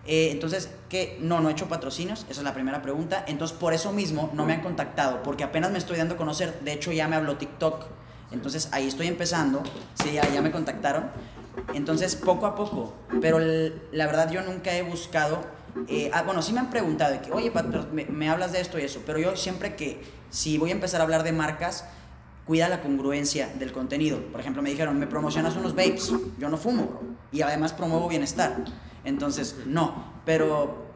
[0.07, 1.18] Eh, entonces, ¿qué?
[1.20, 3.24] No, no he hecho patrocinios, esa es la primera pregunta.
[3.27, 6.61] Entonces, por eso mismo no me han contactado, porque apenas me estoy dando a conocer.
[6.61, 7.87] De hecho, ya me habló TikTok.
[8.31, 9.62] Entonces, ahí estoy empezando.
[10.03, 11.11] Sí, ya, ya me contactaron.
[11.74, 12.94] Entonces, poco a poco.
[13.20, 15.40] Pero el- la verdad, yo nunca he buscado.
[15.88, 18.61] eh, ah, bueno, sí me han preguntado de que, oye, Pat, me, me hablas de
[18.61, 19.03] esto y eso.
[19.05, 20.00] Pero yo siempre que,
[20.31, 21.85] si voy a empezar a hablar de marcas,
[22.47, 24.19] cuida la congruencia del contenido.
[24.31, 26.13] Por ejemplo, me dijeron, me promocionas unos vapes.
[26.39, 27.01] Yo no fumo.
[27.33, 28.65] Y además promuevo bienestar.
[29.05, 30.13] Entonces, no.
[30.25, 30.87] Pero,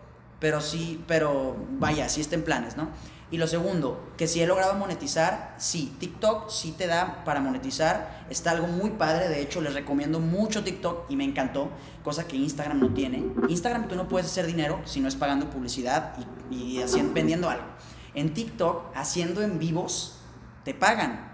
[0.41, 2.89] pero sí, pero vaya, sí está en planes, ¿no?
[3.31, 8.25] Y lo segundo, que si he logrado monetizar, sí, TikTok sí te da para monetizar,
[8.31, 11.69] está algo muy padre, de hecho les recomiendo mucho TikTok y me encantó,
[12.03, 13.23] cosa que Instagram no tiene.
[13.51, 16.15] Instagram tú no puedes hacer dinero si no es pagando publicidad
[16.51, 17.67] y, y haciendo, vendiendo algo.
[18.15, 20.21] En TikTok, haciendo en vivos,
[20.65, 21.29] te pagan.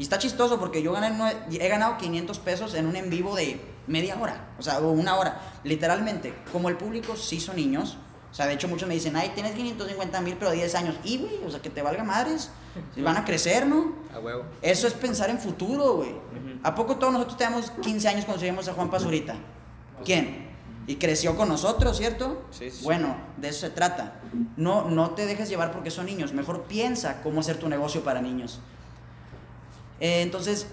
[0.00, 1.12] Y está chistoso porque yo gané,
[1.52, 5.42] he ganado 500 pesos en un en vivo de media hora, o sea, una hora.
[5.62, 7.98] Literalmente, como el público sí son niños,
[8.30, 10.96] o sea, de hecho muchos me dicen, ay, tienes 550 mil, pero 10 años.
[11.04, 12.50] Y, güey, o sea, que te valga madres.
[12.94, 13.92] Si van a crecer, ¿no?
[14.14, 14.44] A huevo.
[14.62, 16.12] Eso es pensar en futuro, güey.
[16.12, 16.60] Ujú.
[16.62, 19.34] ¿A poco todos nosotros tenemos 15 años cuando seguimos a Juan Pazurita?
[20.02, 20.48] ¿Quién?
[20.86, 22.46] Y creció con nosotros, ¿cierto?
[22.52, 22.84] Sí, sí.
[22.84, 24.14] Bueno, de eso se trata.
[24.56, 26.32] No, no te dejes llevar porque son niños.
[26.32, 28.60] Mejor piensa cómo hacer tu negocio para niños.
[30.00, 30.66] Eh, entonces,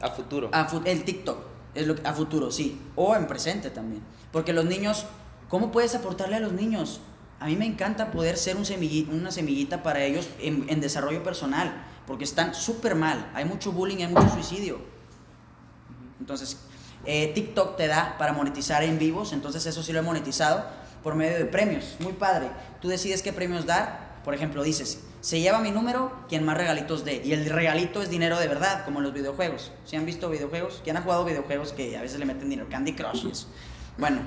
[0.00, 0.48] A futuro.
[0.52, 1.38] a fu- el TikTok,
[1.74, 2.80] es lo que- a futuro, sí.
[2.96, 4.02] O en presente también.
[4.32, 5.06] Porque los niños,
[5.48, 7.00] ¿cómo puedes aportarle a los niños?
[7.40, 8.64] A mí me encanta poder ser un
[9.12, 11.84] una semillita para ellos en, en desarrollo personal.
[12.06, 13.30] Porque están súper mal.
[13.34, 14.78] Hay mucho bullying, hay mucho suicidio.
[16.20, 16.56] Entonces,
[17.04, 19.32] eh, TikTok te da para monetizar en vivos.
[19.32, 20.64] Entonces, eso sí lo he monetizado
[21.02, 21.96] por medio de premios.
[22.00, 22.48] Muy padre.
[22.80, 24.18] Tú decides qué premios dar.
[24.24, 27.22] Por ejemplo, dices, se lleva mi número quien más regalitos dé.
[27.24, 29.72] Y el regalito es dinero de verdad, como los videojuegos.
[29.84, 30.80] ¿Si han visto videojuegos?
[30.84, 32.68] ¿Quién ha jugado videojuegos que a veces le meten dinero?
[32.70, 33.46] Candy Crush y eso.
[33.98, 34.20] Bueno,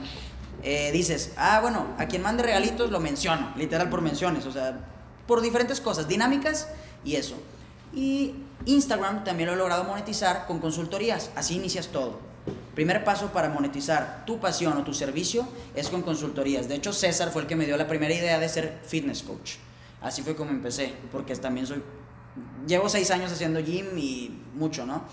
[0.64, 4.80] eh, dices, ah, bueno, a quien mande regalitos lo menciono, literal por menciones, o sea,
[5.28, 6.68] por diferentes cosas, dinámicas
[7.06, 7.36] y eso.
[7.94, 12.20] Y Instagram también lo he logrado monetizar con consultorías, así inicias todo.
[12.76, 16.68] Primer paso para monetizar tu pasión o tu servicio es con consultorías.
[16.68, 19.54] De hecho, César fue el que me dio la primera idea de ser fitness coach.
[20.02, 21.84] Así fue como empecé, porque también soy
[22.68, 25.04] llevo seis años haciendo gym y mucho, ¿no?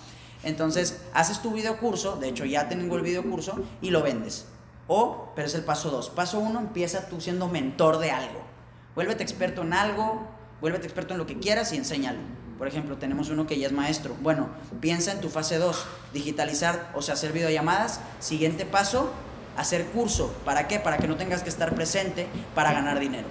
[0.42, 4.46] Entonces, haces tu video curso, de hecho ya tengo el video curso, y lo vendes.
[4.87, 6.11] O, pero es el paso dos.
[6.11, 8.40] Paso uno, empieza tú siendo mentor de algo.
[8.94, 10.27] Vuélvete experto en algo,
[10.61, 12.18] vuélvete experto en lo que quieras y enséñalo.
[12.57, 14.16] Por ejemplo, tenemos uno que ya es maestro.
[14.20, 14.48] Bueno,
[14.81, 18.01] piensa en tu fase 2, digitalizar, o sea, hacer videollamadas.
[18.18, 19.11] Siguiente paso,
[19.57, 20.33] hacer curso.
[20.44, 20.81] ¿Para qué?
[20.81, 23.29] Para que no tengas que estar presente para ganar dinero.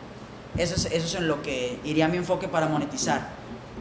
[0.58, 3.30] Eso es, eso es en lo que iría mi enfoque para monetizar.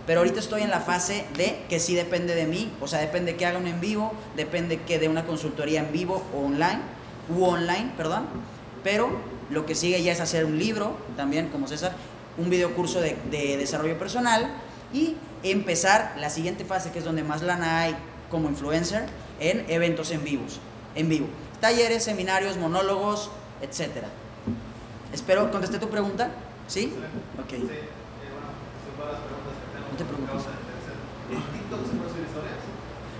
[0.06, 3.36] Pero ahorita estoy en la fase de que sí depende de mí, o sea, depende
[3.36, 6.80] que haga un en vivo, depende que de una consultoría en vivo o online,
[7.28, 8.26] u online, perdón.
[8.84, 9.10] Pero
[9.50, 11.92] lo que sigue ya es hacer un libro, también como César,
[12.38, 14.48] un video curso de, de desarrollo personal
[14.92, 17.96] y empezar la siguiente fase, que es donde más lana hay
[18.30, 19.06] como influencer,
[19.40, 20.60] en eventos en vivos,
[20.94, 21.26] en vivo.
[21.60, 24.08] Talleres, seminarios, monólogos, etcétera.
[25.12, 26.30] Espero contesté tu pregunta.
[26.66, 26.92] ¿Sí?
[27.38, 27.50] Ok.
[27.50, 27.88] Sí, eh.
[29.90, 30.28] No te preocupes.
[30.28, 30.96] Vamos a empezar.
[31.30, 32.60] ¿En TikTok se puede subir historias?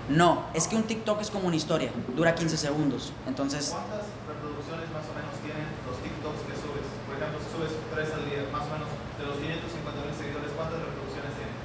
[0.09, 3.11] No, es que un TikTok es como una historia, dura 15 segundos.
[3.27, 6.87] Entonces, ¿Cuántas reproducciones más o menos tienen los TikToks que subes?
[7.03, 10.51] Por ejemplo, si subes tres al día, más o menos de los 550 mil seguidores,
[10.55, 11.55] ¿cuántas reproducciones tienen?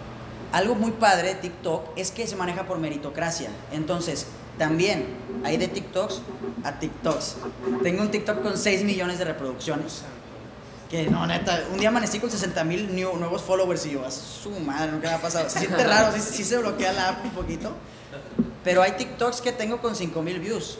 [0.52, 3.50] algo muy padre de TikTok es que se maneja por meritocracia.
[3.72, 4.26] Entonces,
[4.58, 5.06] también
[5.44, 6.20] hay de TikToks
[6.62, 7.36] a TikToks.
[7.82, 10.04] Tengo un TikTok con 6 millones de reproducciones.
[10.92, 14.50] Que no, neta, un día amanecí con 60 mil nuevos followers y yo, a su
[14.60, 15.48] madre, nunca me ha pasado.
[15.48, 17.72] Se siente raro, sí, sí se bloquea la app un poquito.
[18.62, 20.78] Pero hay TikToks que tengo con 5 mil views.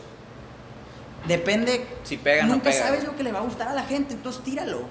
[1.27, 1.87] Depende.
[2.03, 2.85] Si pega, no Nunca pega.
[2.85, 4.83] sabes lo que le va a gustar a la gente, entonces tíralo.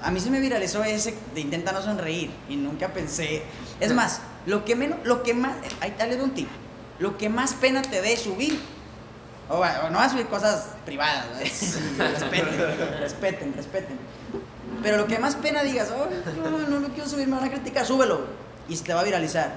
[0.00, 3.42] A mí se me viralizó ese de intenta no sonreír y nunca pensé.
[3.78, 6.48] Es más, lo que menos, lo que más, ahí doy un tip.
[6.98, 8.58] Lo que más pena te dé subir.
[9.50, 9.56] O,
[9.90, 11.26] no vas a subir cosas privadas,
[11.98, 13.98] respeten, respeten, respeten.
[14.82, 16.06] Pero lo que más pena digas, oh,
[16.48, 18.20] no, no lo quiero subir, me van a criticar, súbelo.
[18.68, 19.50] Y se te va a viralizar.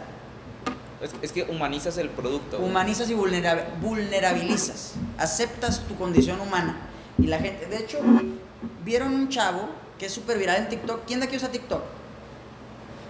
[1.00, 2.58] Es, es que humanizas el producto.
[2.58, 4.94] Humanizas y vulnera- vulnerabilizas.
[5.18, 6.76] Aceptas tu condición humana.
[7.20, 8.00] Y la gente, de hecho,
[8.84, 11.06] vieron un chavo que es súper viral en TikTok.
[11.06, 11.84] ¿Quién de aquí usa TikTok?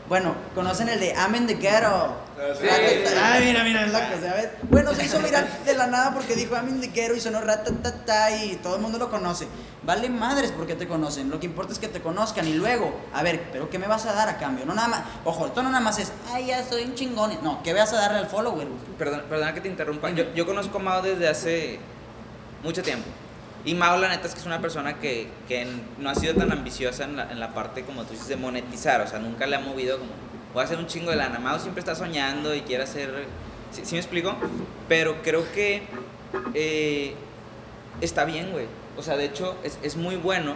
[0.09, 2.15] Bueno, conocen el de I'm in the ghetto.
[2.59, 2.65] Sí.
[3.45, 4.49] Mira, mira, es loco, ¿sabes?
[4.69, 7.41] Bueno, se hizo viral de la nada porque dijo I'm in the ghetto y sonó
[7.41, 9.47] ratatata y todo el mundo lo conoce.
[9.83, 11.29] Vale madres porque te conocen.
[11.29, 14.05] Lo que importa es que te conozcan y luego, a ver, pero ¿qué me vas
[14.05, 14.65] a dar a cambio?
[14.65, 17.37] No nada más, ojo, esto no nada más es, ay, ya soy un chingón.
[17.43, 18.67] No, ¿qué vas a darle al follower?
[18.97, 20.09] Perdona, perdona que te interrumpa.
[20.11, 21.79] Yo, yo conozco a Mao desde hace
[22.63, 23.07] mucho tiempo.
[23.65, 25.65] Y Mao, la neta, es que es una persona que, que
[25.97, 28.99] no ha sido tan ambiciosa en la, en la parte, como tú dices, de monetizar.
[29.01, 30.11] O sea, nunca le ha movido como,
[30.53, 31.39] voy a hacer un chingo de lana.
[31.39, 33.25] Mao siempre está soñando y quiere hacer...
[33.71, 34.35] ¿Sí, me explico?
[34.87, 35.81] Pero creo que
[36.53, 37.15] eh,
[38.01, 38.65] está bien, güey.
[38.97, 40.55] O sea, de hecho, es, es muy bueno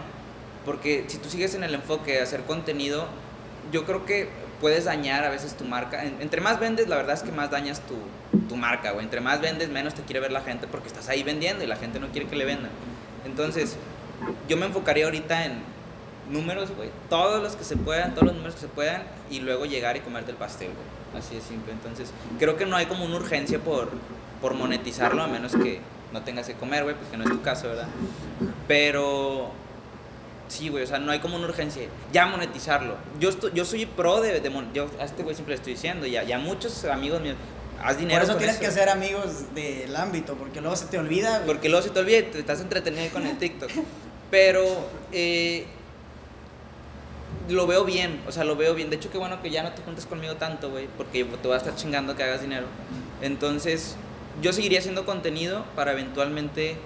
[0.64, 3.06] porque si tú sigues en el enfoque de hacer contenido,
[3.72, 4.28] yo creo que
[4.60, 6.04] puedes dañar a veces tu marca.
[6.04, 7.94] En- entre más vendes, la verdad es que más dañas tu,
[8.48, 9.04] tu marca, güey.
[9.04, 11.76] Entre más vendes, menos te quiere ver la gente porque estás ahí vendiendo y la
[11.76, 12.70] gente no quiere que le vendan.
[13.24, 13.76] Entonces,
[14.48, 15.62] yo me enfocaría ahorita en
[16.30, 16.90] números, güey.
[17.08, 20.00] Todos los que se puedan, todos los números que se puedan y luego llegar y
[20.00, 21.22] comerte el pastel, güey.
[21.22, 21.72] Así de simple.
[21.72, 23.90] Entonces, creo que no hay como una urgencia por,
[24.40, 25.80] por monetizarlo, a menos que
[26.12, 27.88] no tengas que comer, güey, pues que no es tu caso, ¿verdad?
[28.66, 29.52] Pero
[30.48, 31.82] Sí, güey, o sea, no hay como una urgencia.
[32.12, 32.96] Ya monetizarlo.
[33.20, 36.06] Yo, estoy, yo soy pro de, de yo a este güey siempre le estoy diciendo,
[36.06, 37.36] ya, ya muchos amigos míos,
[37.82, 38.20] haz dinero.
[38.20, 41.38] Por eso con tienes que ser amigos del ámbito, porque luego se te olvida.
[41.38, 41.46] güey.
[41.46, 43.70] Porque luego se te olvida y te estás entretenido con el TikTok.
[44.30, 44.64] Pero
[45.12, 45.66] eh,
[47.48, 48.90] lo veo bien, o sea, lo veo bien.
[48.90, 51.54] De hecho, qué bueno que ya no te juntes conmigo tanto, güey, porque te voy
[51.54, 52.66] a estar chingando que hagas dinero.
[53.22, 53.96] Entonces,
[54.42, 56.76] yo seguiría haciendo contenido para eventualmente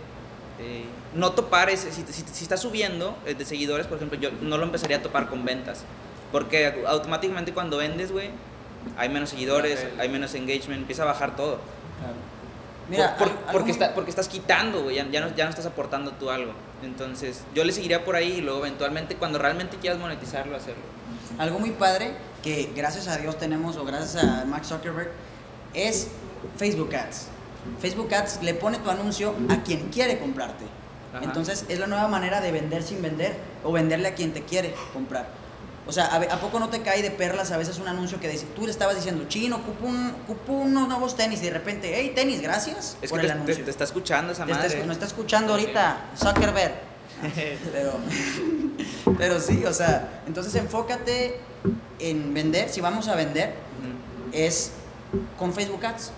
[0.60, 1.92] eh, no topar ese.
[1.92, 5.02] Si, si, si estás subiendo eh, de seguidores, por ejemplo, yo no lo empezaría a
[5.02, 5.84] topar con ventas.
[6.30, 8.30] Porque automáticamente cuando vendes, güey,
[8.96, 11.58] hay menos seguidores, hay menos engagement, empieza a bajar todo.
[11.98, 12.31] Claro.
[12.88, 15.44] Mira, Por- al- por- algo porque, está, porque estás quitando, güey, ya, ya no, ya
[15.44, 16.52] no estás aportando tú algo.
[16.82, 20.82] Entonces, yo le seguiría por ahí y luego eventualmente, cuando realmente quieras monetizarlo, hacerlo.
[21.38, 25.10] Algo muy padre que gracias a Dios tenemos o gracias a Mark Zuckerberg
[25.74, 26.08] es
[26.56, 27.28] Facebook Ads.
[27.80, 30.64] Facebook Ads le pone tu anuncio a quien quiere comprarte.
[31.14, 31.24] Ajá.
[31.24, 34.74] Entonces es la nueva manera de vender sin vender o venderle a quien te quiere
[34.92, 35.28] comprar.
[35.86, 38.20] O sea, ¿a, ve- ¿a poco no te cae de perlas a veces un anuncio
[38.20, 41.50] que dice, tú le estabas diciendo, chino, ocupo, un, ocupo unos nuevos tenis y de
[41.50, 43.56] repente, hey, tenis, gracias Es por que el te, anuncio.
[43.56, 44.80] te- te está escuchando esa Te está, madre.
[44.80, 46.72] escu- nos está escuchando ahorita Zuckerberg.
[47.72, 47.92] Pero,
[49.18, 51.36] pero sí, o sea, entonces enfócate
[52.00, 52.68] en vender.
[52.68, 53.54] Si vamos a vender,
[54.32, 54.72] es
[55.38, 56.10] con Facebook Ads.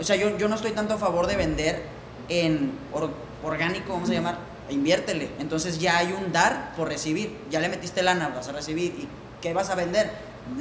[0.00, 1.84] O sea, yo, yo no estoy tanto a favor de vender
[2.28, 3.12] en or-
[3.44, 4.38] orgánico, vamos a llamar,
[4.70, 5.30] inviértele.
[5.38, 7.38] Entonces ya hay un dar por recibir.
[7.50, 8.92] Ya le metiste lana, vas a recibir.
[8.92, 9.08] ¿Y
[9.40, 10.10] qué vas a vender?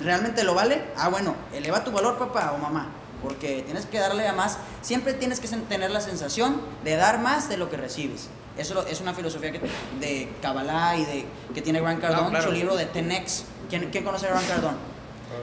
[0.02, 0.82] ¿realmente lo vale?
[0.98, 2.88] Ah, bueno, eleva tu valor, papá o mamá,
[3.22, 4.58] porque tienes que darle a más.
[4.82, 8.30] Siempre tienes que tener la sensación de dar más de lo que recibes.
[8.58, 9.62] Eso es una filosofía que,
[10.00, 12.46] de Kabbalah y de, que tiene Grant Cardone, claro.
[12.46, 13.44] su libro de 10X.
[13.70, 14.78] ¿Quién, quién conoce a Grant Cardone?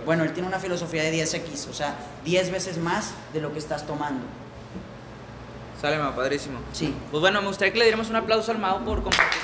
[0.06, 3.58] Bueno, él tiene una filosofía de 10X, o sea, 10 veces más de lo que
[3.58, 4.24] estás tomando.
[5.80, 6.58] Sale, ma, padrísimo.
[6.72, 6.94] Sí.
[7.10, 9.40] Pues bueno, me gustaría que le diéramos un aplauso al Mao por compartir.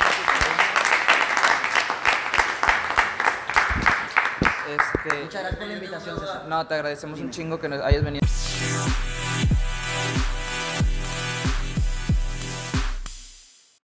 [4.69, 6.45] Este, Muchas gracias por la invitación, César.
[6.49, 8.27] no, te agradecemos un chingo que nos hayas venido.